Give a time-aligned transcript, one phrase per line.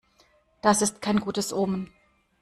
[0.63, 1.93] Das ist kein gutes Omen.